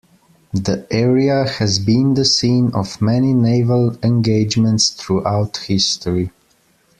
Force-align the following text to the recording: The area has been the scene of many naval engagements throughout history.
The 0.55 0.87
area 0.89 1.47
has 1.47 1.77
been 1.77 2.15
the 2.15 2.25
scene 2.25 2.71
of 2.73 3.03
many 3.03 3.35
naval 3.35 3.99
engagements 4.01 4.89
throughout 4.89 5.57
history. 5.57 6.31